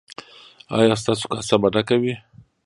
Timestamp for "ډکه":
1.73-1.95